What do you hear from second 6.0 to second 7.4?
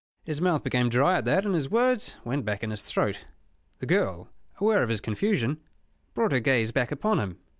brought her gaze back upon him.